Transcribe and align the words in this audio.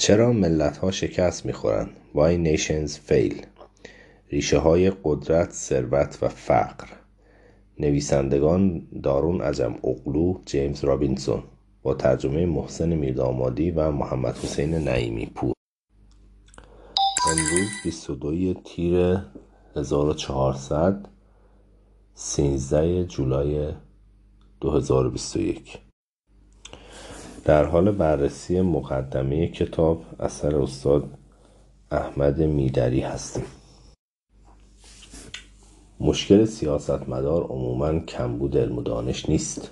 چرا 0.00 0.32
ملت 0.32 0.76
ها 0.76 0.90
شکست 0.90 1.46
می‌خورند؟ 1.46 1.90
Why 2.14 2.58
nations 2.58 2.90
fail? 3.08 3.46
ریشه 4.28 4.58
های 4.58 4.92
قدرت 5.04 5.50
ثروت 5.50 6.18
و 6.22 6.28
فقر. 6.28 6.86
نویسندگان 7.78 8.88
دارون 9.02 9.40
عجم 9.40 9.74
اقلو 9.84 10.40
جیمز 10.46 10.84
رابینسون. 10.84 11.42
با 11.82 11.94
ترجمه 11.94 12.46
محسن 12.46 12.94
میردامادی 12.94 13.70
و 13.70 13.90
محمد 13.90 14.36
حسین 14.36 14.74
نعیمی 14.74 15.26
پور. 15.26 15.52
امروز 17.30 17.68
22 17.84 18.54
تیر 18.54 19.18
1400 19.76 21.08
13 22.14 23.04
جولای 23.04 23.72
2021 24.60 25.89
در 27.44 27.64
حال 27.64 27.90
بررسی 27.90 28.60
مقدمه 28.60 29.48
کتاب 29.48 30.02
اثر 30.20 30.56
استاد 30.56 31.08
احمد 31.90 32.40
میدری 32.40 33.00
هستیم. 33.00 33.44
مشکل 36.00 36.44
سیاستمدار 36.44 37.42
عموما 37.42 37.98
کمبود 37.98 38.56
علم 38.56 38.78
و 38.78 38.82
دانش 38.82 39.28
نیست. 39.28 39.70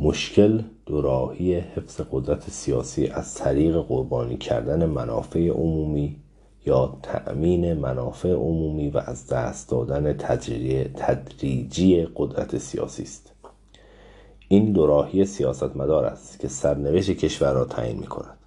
مشکل 0.00 0.62
دوراهی 0.86 1.54
حفظ 1.54 2.00
قدرت 2.12 2.50
سیاسی 2.50 3.06
از 3.06 3.34
طریق 3.34 3.76
قربانی 3.76 4.36
کردن 4.36 4.86
منافع 4.86 5.48
عمومی 5.48 6.16
یا 6.66 6.98
تأمین 7.02 7.74
منافع 7.74 8.32
عمومی 8.32 8.90
و 8.90 8.98
از 8.98 9.26
دست 9.26 9.70
دادن 9.70 10.12
تدریجی 10.92 12.06
قدرت 12.16 12.58
سیاسی 12.58 13.02
است. 13.02 13.33
این 14.48 14.72
دوراهی 14.72 15.24
سیاستمدار 15.24 16.04
است 16.04 16.40
که 16.40 16.48
سرنوشت 16.48 17.10
کشور 17.10 17.52
را 17.52 17.64
تعیین 17.64 17.98
می 17.98 18.06
کند 18.06 18.38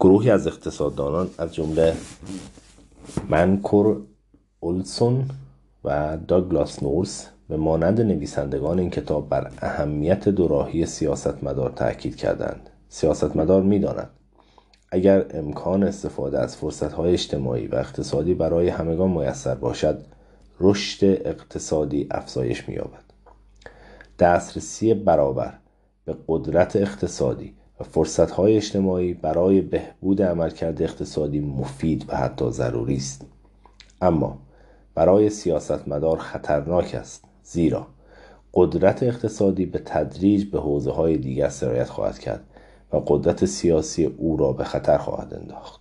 گروهی 0.00 0.30
از 0.30 0.46
اقتصاددانان 0.46 1.30
از 1.38 1.54
جمله 1.54 1.96
منکور 3.28 4.02
اولسون 4.60 5.24
و 5.84 6.18
داگلاس 6.28 6.82
نورس 6.82 7.28
به 7.48 7.56
مانند 7.56 8.00
نویسندگان 8.00 8.78
این 8.78 8.90
کتاب 8.90 9.28
بر 9.28 9.50
اهمیت 9.62 10.28
دوراهی 10.28 10.86
سیاستمدار 10.86 11.70
تاکید 11.70 12.16
کردند. 12.16 12.70
سیاستمدار 12.88 13.62
می‌داند 13.62 14.10
اگر 14.90 15.26
امکان 15.30 15.82
استفاده 15.82 16.38
از 16.38 16.56
فرصتهای 16.56 17.12
اجتماعی 17.12 17.66
و 17.66 17.74
اقتصادی 17.74 18.34
برای 18.34 18.68
همگان 18.68 19.10
میسر 19.10 19.54
باشد 19.54 20.04
رشد 20.60 21.04
اقتصادی 21.04 22.06
افزایش 22.10 22.68
مییابد. 22.68 23.09
دسترسی 24.20 24.94
برابر 24.94 25.52
به 26.04 26.16
قدرت 26.28 26.76
اقتصادی 26.76 27.54
و 27.80 27.84
فرصتهای 27.84 28.56
اجتماعی 28.56 29.14
برای 29.14 29.60
بهبود 29.60 30.22
عملکرد 30.22 30.82
اقتصادی 30.82 31.40
مفید 31.40 32.04
و 32.08 32.16
حتی 32.16 32.50
ضروری 32.50 32.96
است. 32.96 33.26
اما 34.00 34.38
برای 34.94 35.30
سیاستمدار 35.30 36.18
خطرناک 36.18 36.94
است 36.94 37.24
زیرا 37.42 37.86
قدرت 38.54 39.02
اقتصادی 39.02 39.66
به 39.66 39.78
تدریج 39.78 40.44
به 40.44 40.60
حوزه 40.60 40.90
های 40.90 41.16
دیگر 41.16 41.48
سرایت 41.48 41.88
خواهد 41.88 42.18
کرد 42.18 42.44
و 42.92 42.96
قدرت 43.06 43.44
سیاسی 43.44 44.04
او 44.04 44.36
را 44.36 44.52
به 44.52 44.64
خطر 44.64 44.98
خواهد 44.98 45.34
انداخت. 45.34 45.80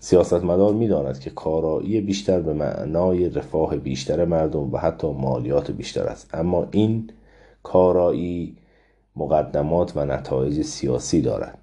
سیاستمدار 0.00 0.74
می‌داند 0.74 1.20
که 1.20 1.30
کارایی 1.30 2.00
بیشتر 2.00 2.40
به 2.40 2.52
معنای 2.52 3.28
رفاه 3.28 3.76
بیشتر 3.76 4.24
مردم 4.24 4.72
و 4.72 4.78
حتی 4.78 5.12
مالیات 5.12 5.70
بیشتر 5.70 6.02
است. 6.02 6.30
اما 6.34 6.68
این 6.70 7.10
کارایی 7.62 8.56
مقدمات 9.16 9.96
و 9.96 10.04
نتایج 10.04 10.62
سیاسی 10.62 11.20
دارد 11.20 11.58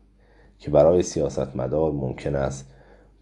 که 0.60 0.72
برای 0.72 1.04
سیاستمدار 1.04 1.92
ممکن 1.92 2.36
است 2.36 2.70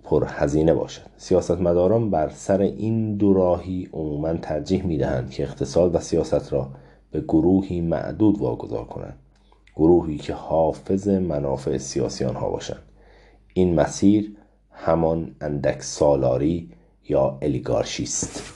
پرهزینه 0.03 0.73
باشد. 0.73 1.01
سیاستمداران 1.17 2.09
بر 2.09 2.29
سر 2.29 2.61
این 2.61 3.15
دوراهی 3.15 3.89
عموما 3.93 4.33
ترجیح 4.33 4.85
می‌دهند 4.85 5.29
که 5.29 5.43
اقتصاد 5.43 5.95
و 5.95 5.99
سیاست 5.99 6.53
را 6.53 6.69
به 7.11 7.21
گروهی 7.21 7.81
معدود 7.81 8.39
واگذار 8.39 8.85
کنند 8.85 9.17
گروهی 9.75 10.17
که 10.17 10.33
حافظ 10.33 11.07
منافع 11.07 11.77
سیاسی 11.77 12.25
آنها 12.25 12.49
باشند. 12.49 12.83
این 13.53 13.75
مسیر 13.75 14.35
همان 14.71 15.35
اندک 15.41 15.81
سالاری 15.81 16.71
یا 17.09 17.37
الیگارشی 17.41 18.03
است 18.03 18.53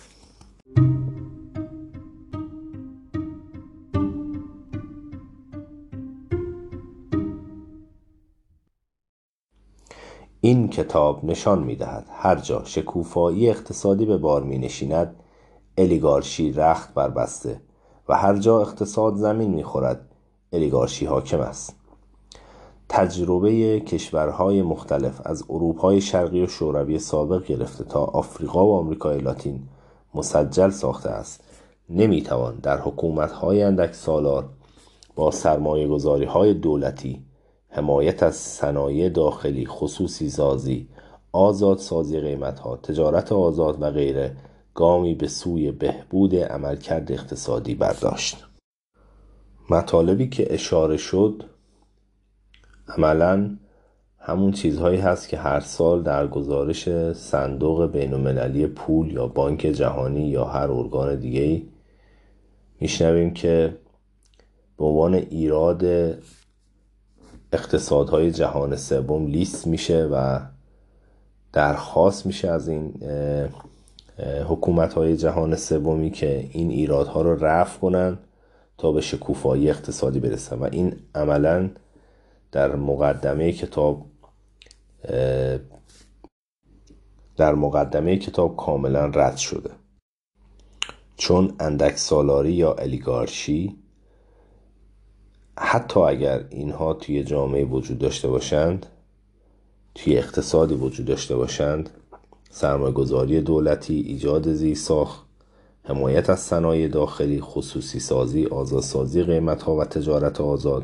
این 10.41 10.69
کتاب 10.69 11.25
نشان 11.25 11.63
می‌دهد 11.63 12.05
هر 12.11 12.35
جا 12.35 12.63
شکوفایی 12.65 13.49
اقتصادی 13.49 14.05
به 14.05 14.17
بار 14.17 14.43
می 14.43 14.57
نشیند 14.57 15.15
الیگارشی 15.77 16.51
رخت 16.51 16.93
بربسته 16.93 17.61
و 18.09 18.17
هر 18.17 18.37
جا 18.37 18.61
اقتصاد 18.61 19.15
زمین 19.15 19.53
می‌خورد 19.53 20.15
الیگارشی 20.53 21.05
حاکم 21.05 21.39
است. 21.39 21.75
تجربه 22.89 23.79
کشورهای 23.79 24.61
مختلف 24.61 25.21
از 25.25 25.43
اروپای 25.49 26.01
شرقی 26.01 26.41
و 26.41 26.47
شوروی 26.47 26.99
سابق 26.99 27.45
گرفته 27.45 27.83
تا 27.83 28.03
آفریقا 28.03 28.65
و 28.65 28.73
آمریکای 28.73 29.19
لاتین 29.19 29.61
مسجل 30.15 30.69
ساخته 30.69 31.09
است. 31.09 31.43
نمی‌توان 31.89 32.55
در 32.55 32.81
حکومتهای 32.81 33.63
اندک 33.63 33.93
سالار 33.93 34.49
با 35.15 35.31
سرمایه 35.31 35.87
گذاری 35.87 36.25
های 36.25 36.53
دولتی 36.53 37.28
حمایت 37.69 38.23
از 38.23 38.35
صنایع 38.35 39.09
داخلی 39.09 39.65
خصوصی 39.65 40.29
سازی 40.29 40.87
آزاد 41.31 41.77
سازی 41.77 42.19
قیمت 42.19 42.59
ها 42.59 42.77
تجارت 42.77 43.31
آزاد 43.31 43.81
و 43.81 43.91
غیره 43.91 44.35
گامی 44.73 45.15
به 45.15 45.27
سوی 45.27 45.71
بهبود 45.71 46.35
عملکرد 46.35 47.11
اقتصادی 47.11 47.75
برداشت. 47.75 48.45
مطالبی 49.69 50.29
که 50.29 50.53
اشاره 50.53 50.97
شد 50.97 51.43
عملا 52.87 53.57
همون 54.19 54.51
چیزهایی 54.51 54.99
هست 54.99 55.29
که 55.29 55.37
هر 55.37 55.59
سال 55.59 56.03
در 56.03 56.27
گزارش 56.27 57.13
صندوق 57.13 57.91
بین 57.91 58.67
پول 58.67 59.11
یا 59.11 59.27
بانک 59.27 59.59
جهانی 59.59 60.27
یا 60.27 60.45
هر 60.45 60.71
ارگان 60.71 61.15
دیگه 61.15 61.61
میشنویم 62.79 63.33
که 63.33 63.77
به 64.77 64.85
عنوان 64.85 65.13
ایراد 65.13 65.83
اقتصادهای 67.53 68.31
جهان 68.31 68.75
سوم 68.75 69.27
لیست 69.27 69.67
میشه 69.67 70.03
و 70.03 70.39
درخواست 71.53 72.25
میشه 72.25 72.47
از 72.47 72.67
این 72.67 72.93
حکومت 74.47 74.93
های 74.93 75.17
جهان 75.17 75.55
سومی 75.55 76.11
که 76.11 76.49
این 76.51 76.69
ایرادها 76.69 77.21
رو 77.21 77.45
رفع 77.45 77.79
کنن 77.79 78.17
تا 78.77 78.91
به 78.91 79.01
شکوفایی 79.01 79.69
اقتصادی 79.69 80.19
برسن. 80.19 80.59
و 80.59 80.69
این 80.71 80.95
عملا 81.15 81.69
در 82.51 82.75
مقدمه 82.75 83.51
کتاب 83.51 84.05
در 87.37 87.53
مقدمه 87.53 88.17
کتاب 88.17 88.57
کاملا 88.57 89.05
رد 89.05 89.37
شده. 89.37 89.69
چون 91.17 91.53
اندک 91.59 91.97
سالاری 91.97 92.53
یا 92.53 92.73
الیگارشی 92.73 93.75
حتی 95.61 95.99
اگر 95.99 96.45
اینها 96.49 96.93
توی 96.93 97.23
جامعه 97.23 97.65
وجود 97.65 97.97
داشته 97.99 98.27
باشند 98.27 98.85
توی 99.95 100.17
اقتصادی 100.17 100.75
وجود 100.75 101.05
داشته 101.05 101.35
باشند 101.35 101.89
سرمایه 102.49 102.93
گذاری 102.93 103.41
دولتی 103.41 103.99
ایجاد 103.99 104.53
زیرساخت 104.53 105.25
حمایت 105.83 106.29
از 106.29 106.39
صنایع 106.39 106.87
داخلی 106.87 107.41
خصوصی 107.41 107.99
سازی 107.99 108.45
آزادسازی 108.45 109.23
قیمت 109.23 109.63
ها 109.63 109.75
و 109.75 109.83
تجارت 109.83 110.41
آزاد 110.41 110.83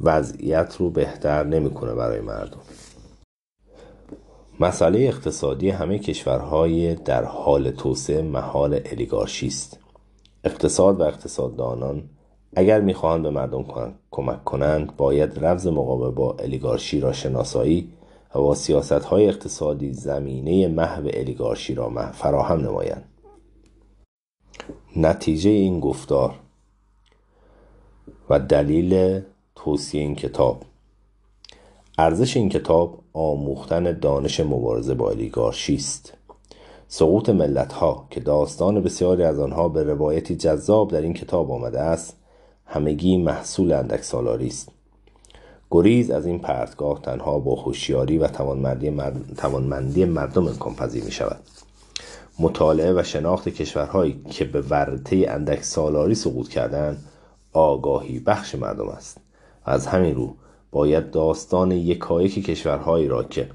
وضعیت 0.00 0.76
رو 0.78 0.90
بهتر 0.90 1.44
نمی‌کنه 1.44 1.94
برای 1.94 2.20
مردم. 2.20 2.60
مسئله 4.60 4.98
اقتصادی 4.98 5.70
همه 5.70 5.98
کشورهای 5.98 6.94
در 6.94 7.24
حال 7.24 7.70
توسعه 7.70 8.22
محال 8.22 8.80
الیگارشی 8.84 9.46
است. 9.46 9.78
اقتصاد 10.44 11.00
و 11.00 11.02
اقتصاددانان 11.02 12.02
اگر 12.56 12.80
می‌خواهند 12.80 13.22
به 13.22 13.30
مردم 13.30 13.94
کمک 14.10 14.44
کنند 14.44 14.96
باید 14.96 15.44
رمز 15.44 15.66
مقابل 15.66 16.10
با 16.10 16.36
الیگارشی 16.38 17.00
را 17.00 17.12
شناسایی 17.12 17.92
و 18.34 18.38
با 18.38 18.54
سیاست 18.54 18.92
های 18.92 19.28
اقتصادی 19.28 19.92
زمینه 19.92 20.68
محو 20.68 21.10
الیگارشی 21.14 21.74
را 21.74 22.12
فراهم 22.12 22.60
نمایند. 22.60 23.04
نتیجه 24.96 25.50
این 25.50 25.80
گفتار 25.80 26.34
و 28.30 28.38
دلیل 28.38 29.20
توصیه 29.54 30.00
این 30.00 30.14
کتاب. 30.14 30.62
ارزش 31.98 32.36
این 32.36 32.48
کتاب 32.48 32.98
آموختن 33.12 33.98
دانش 33.98 34.40
مبارزه 34.40 34.94
با 34.94 35.10
الیگارشی 35.10 35.74
است. 35.74 36.12
سقوط 36.88 37.28
ملت 37.28 37.72
ها 37.72 38.06
که 38.10 38.20
داستان 38.20 38.80
بسیاری 38.80 39.22
از 39.22 39.38
آنها 39.38 39.68
به 39.68 39.82
روایتی 39.82 40.36
جذاب 40.36 40.90
در 40.90 41.02
این 41.02 41.14
کتاب 41.14 41.52
آمده 41.52 41.80
است 41.80 42.21
همگی 42.66 43.16
محصول 43.16 43.72
اندک 43.72 44.02
سالاری 44.02 44.46
است. 44.46 44.68
گریز 45.70 46.10
از 46.10 46.26
این 46.26 46.38
پرتگاه 46.38 47.00
تنها 47.02 47.38
با 47.38 47.54
هوشیاری 47.54 48.18
و 48.18 48.28
توانمندی 49.36 50.04
مردم 50.04 50.46
امکان 50.46 50.74
پذیر 50.74 51.04
می 51.04 51.12
شود 51.12 51.40
مطالعه 52.38 52.92
و 52.92 53.02
شناخت 53.02 53.48
کشورهایی 53.48 54.22
که 54.30 54.44
به 54.44 54.60
ورطه 54.60 55.26
اندک 55.28 55.62
سالاری 55.62 56.14
سقوط 56.14 56.48
کردند 56.48 57.04
آگاهی 57.52 58.18
بخش 58.18 58.54
مردم 58.54 58.88
است 58.88 59.18
و 59.66 59.70
از 59.70 59.86
همین 59.86 60.14
رو 60.14 60.36
باید 60.70 61.10
داستان 61.10 61.70
یکایک 61.70 62.44
کشورهایی 62.46 63.08
را 63.08 63.24
که 63.24 63.50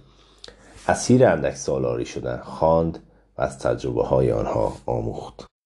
اسیر 0.87 1.25
اندک 1.25 1.55
سالاری 1.55 2.05
شدن 2.05 2.37
خواند 2.37 2.99
و 3.37 3.41
از 3.41 3.59
تجربه 3.59 4.03
های 4.03 4.31
آنها 4.31 4.73
آموخت. 4.85 5.56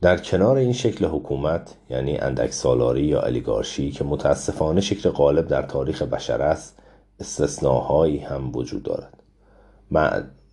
در 0.00 0.18
کنار 0.18 0.56
این 0.56 0.72
شکل 0.72 1.04
حکومت 1.04 1.74
یعنی 1.90 2.18
اندک 2.18 2.52
سالاری 2.52 3.02
یا 3.02 3.20
الیگارشی 3.20 3.90
که 3.90 4.04
متاسفانه 4.04 4.80
شکل 4.80 5.10
غالب 5.10 5.48
در 5.48 5.62
تاریخ 5.62 6.02
بشر 6.02 6.42
است 6.42 6.78
استثناهایی 7.20 8.18
هم 8.18 8.56
وجود 8.56 8.82
دارد. 8.82 9.22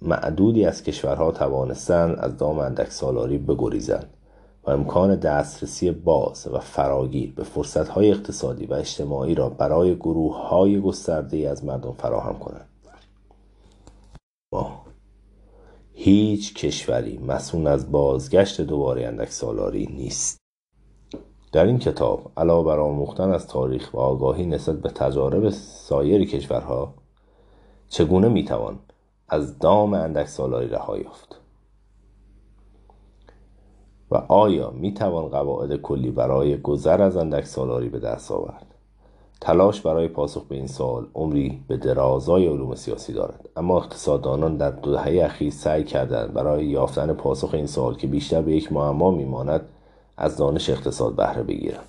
معدودی 0.01 0.65
از 0.65 0.83
کشورها 0.83 1.31
توانستند 1.31 2.19
از 2.19 2.37
دام 2.37 2.59
اندک 2.59 2.91
سالاری 2.91 3.37
بگریزند 3.37 4.09
و 4.63 4.71
امکان 4.71 5.15
دسترسی 5.15 5.91
باز 5.91 6.47
و 6.53 6.59
فراگیر 6.59 7.33
به 7.35 7.43
فرصتهای 7.43 8.11
اقتصادی 8.11 8.65
و 8.65 8.73
اجتماعی 8.73 9.35
را 9.35 9.49
برای 9.49 9.95
گروه 9.95 10.47
های 10.47 10.81
گسترده 10.81 11.49
از 11.49 11.65
مردم 11.65 11.93
فراهم 11.93 12.39
کنند. 12.39 12.67
هیچ 15.97 16.53
کشوری 16.53 17.17
مسئول 17.17 17.67
از 17.67 17.91
بازگشت 17.91 18.61
دوباره 18.61 19.07
اندک 19.07 19.29
سالاری 19.29 19.85
نیست. 19.85 20.37
در 21.51 21.65
این 21.65 21.79
کتاب 21.79 22.31
علاوه 22.37 22.65
بر 22.65 22.79
آموختن 22.79 23.31
از 23.31 23.47
تاریخ 23.47 23.93
و 23.93 23.97
آگاهی 23.97 24.45
نسبت 24.45 24.81
به 24.81 24.89
تجارب 24.89 25.49
سایر 25.49 26.25
کشورها 26.25 26.93
چگونه 27.89 28.29
می‌توان 28.29 28.79
از 29.29 29.59
دام 29.59 29.93
اندک 29.93 30.27
سالاری 30.27 30.67
رها 30.67 30.97
یافت؟ 30.97 31.41
و 34.11 34.15
آیا 34.15 34.69
می 34.71 34.93
توان 34.93 35.29
قواعد 35.29 35.75
کلی 35.75 36.11
برای 36.11 36.57
گذر 36.57 37.01
از 37.01 37.17
اندک 37.17 37.45
سالاری 37.45 37.89
به 37.89 37.99
دست 37.99 38.31
آورد؟ 38.31 38.74
تلاش 39.41 39.81
برای 39.81 40.07
پاسخ 40.07 40.43
به 40.43 40.55
این 40.55 40.67
سوال 40.67 41.07
عمری 41.15 41.63
به 41.67 41.77
درازای 41.77 42.47
علوم 42.47 42.75
سیاسی 42.75 43.13
دارد. 43.13 43.49
اما 43.57 43.77
اقتصاددانان 43.77 44.57
در 44.57 44.71
دو 44.71 44.91
دهه 44.91 45.25
اخیر 45.25 45.51
سعی 45.51 45.83
کردند 45.83 46.33
برای 46.33 46.65
یافتن 46.65 47.13
پاسخ 47.13 47.53
این 47.53 47.67
سوال 47.67 47.95
که 47.95 48.07
بیشتر 48.07 48.41
به 48.41 48.55
یک 48.55 48.71
معما 48.71 49.11
میماند 49.11 49.69
از 50.17 50.37
دانش 50.37 50.69
اقتصاد 50.69 51.15
بهره 51.15 51.43
بگیرند. 51.43 51.85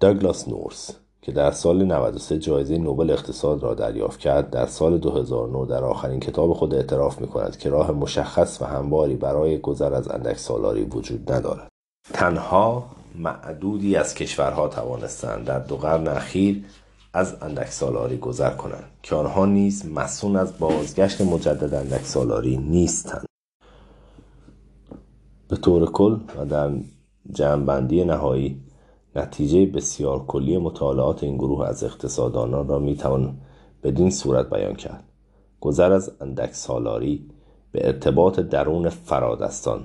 داگلاس 0.00 0.48
نورس 0.48 0.90
که 1.22 1.32
در 1.32 1.50
سال 1.50 1.84
93 1.84 2.38
جایزه 2.38 2.78
نوبل 2.78 3.10
اقتصاد 3.10 3.62
را 3.62 3.74
دریافت 3.74 4.20
کرد 4.20 4.50
در 4.50 4.66
سال 4.66 4.98
2009 4.98 5.66
در 5.66 5.84
آخرین 5.84 6.20
کتاب 6.20 6.52
خود 6.52 6.74
اعتراف 6.74 7.20
می 7.20 7.26
کند 7.26 7.56
که 7.56 7.70
راه 7.70 7.92
مشخص 7.92 8.62
و 8.62 8.64
همواری 8.64 9.16
برای 9.16 9.58
گذر 9.58 9.94
از 9.94 10.08
اندک 10.08 10.38
سالاری 10.38 10.84
وجود 10.84 11.32
ندارد. 11.32 11.68
تنها 12.12 12.84
معدودی 13.18 13.96
از 13.96 14.14
کشورها 14.14 14.68
توانستند 14.68 15.44
در 15.44 15.58
دو 15.58 15.76
قرن 15.76 16.08
اخیر 16.08 16.64
از 17.12 17.42
اندک 17.42 17.68
سالاری 17.68 18.16
گذر 18.18 18.50
کنند 18.50 18.84
که 19.02 19.14
آنها 19.14 19.46
نیز 19.46 19.86
مسئول 19.86 20.36
از 20.36 20.58
بازگشت 20.58 21.20
مجدد 21.20 21.74
اندک 21.74 22.04
سالاری 22.04 22.56
نیستند. 22.56 23.26
به 25.48 25.56
طور 25.56 25.90
کل 25.90 26.16
و 26.38 26.44
در 26.44 26.70
جمعبندی 27.30 28.04
نهایی 28.04 28.60
نتیجه 29.16 29.66
بسیار 29.66 30.26
کلی 30.26 30.58
مطالعات 30.58 31.22
این 31.22 31.36
گروه 31.36 31.68
از 31.68 31.84
اقتصاددانان 31.84 32.68
را 32.68 32.78
می‌توان 32.78 33.36
بدین 33.82 34.10
صورت 34.10 34.50
بیان 34.50 34.74
کرد. 34.74 35.04
گذر 35.60 35.92
از 35.92 36.12
اندک 36.20 36.54
سالاری 36.54 37.30
به 37.72 37.86
ارتباط 37.86 38.40
درون 38.40 38.88
فرادستان 38.88 39.84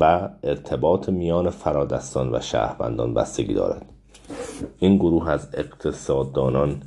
و 0.00 0.28
ارتباط 0.42 1.08
میان 1.08 1.50
فرادستان 1.50 2.34
و 2.34 2.40
شهروندان 2.40 3.14
بستگی 3.14 3.54
دارد. 3.54 3.86
این 4.78 4.96
گروه 4.96 5.30
از 5.30 5.48
اقتصاددانان 5.54 6.82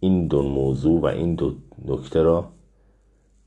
این 0.00 0.26
دو 0.26 0.42
موضوع 0.42 1.00
و 1.00 1.06
این 1.06 1.34
دو 1.34 1.54
نکته 1.84 2.22
را 2.22 2.48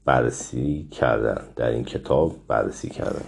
بررسی 0.06 0.88
کردن 0.92 1.42
در 1.56 1.70
این 1.70 1.84
کتاب 1.84 2.36
بررسی 2.48 2.90
کردن 2.90 3.26